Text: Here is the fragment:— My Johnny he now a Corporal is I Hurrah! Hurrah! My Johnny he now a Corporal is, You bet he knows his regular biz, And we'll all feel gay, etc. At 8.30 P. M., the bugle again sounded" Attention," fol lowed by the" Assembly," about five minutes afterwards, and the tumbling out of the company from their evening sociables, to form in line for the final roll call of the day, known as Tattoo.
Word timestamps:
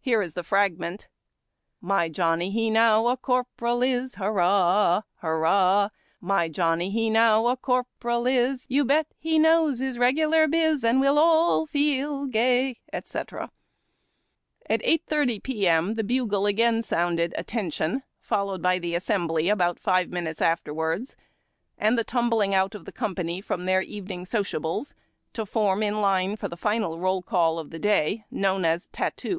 Here 0.00 0.22
is 0.22 0.32
the 0.32 0.42
fragment:— 0.42 1.06
My 1.82 2.08
Johnny 2.08 2.50
he 2.50 2.70
now 2.70 3.08
a 3.08 3.16
Corporal 3.18 3.82
is 3.82 4.14
I 4.16 4.20
Hurrah! 4.20 5.02
Hurrah! 5.16 5.90
My 6.18 6.48
Johnny 6.48 6.90
he 6.90 7.10
now 7.10 7.46
a 7.48 7.58
Corporal 7.58 8.26
is, 8.26 8.64
You 8.70 8.86
bet 8.86 9.08
he 9.18 9.38
knows 9.38 9.80
his 9.80 9.98
regular 9.98 10.48
biz, 10.48 10.82
And 10.82 10.98
we'll 10.98 11.18
all 11.18 11.66
feel 11.66 12.24
gay, 12.24 12.78
etc. 12.90 13.50
At 14.64 14.80
8.30 14.80 15.42
P. 15.42 15.68
M., 15.68 15.96
the 15.96 16.04
bugle 16.04 16.46
again 16.46 16.82
sounded" 16.82 17.34
Attention," 17.36 18.02
fol 18.18 18.46
lowed 18.46 18.62
by 18.62 18.78
the" 18.78 18.94
Assembly," 18.94 19.50
about 19.50 19.78
five 19.78 20.08
minutes 20.08 20.40
afterwards, 20.40 21.16
and 21.76 21.98
the 21.98 22.02
tumbling 22.02 22.54
out 22.54 22.74
of 22.74 22.86
the 22.86 22.92
company 22.92 23.42
from 23.42 23.66
their 23.66 23.82
evening 23.82 24.24
sociables, 24.24 24.94
to 25.34 25.44
form 25.44 25.82
in 25.82 26.00
line 26.00 26.34
for 26.34 26.48
the 26.48 26.56
final 26.56 26.98
roll 26.98 27.20
call 27.20 27.58
of 27.58 27.68
the 27.68 27.78
day, 27.78 28.24
known 28.30 28.64
as 28.64 28.86
Tattoo. 28.86 29.34